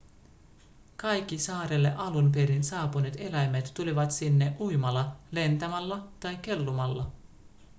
[0.97, 7.11] kaikki saarelle alun perin saapuneet eläimet tulivat sinne uimalla lentämällä tai kellumalla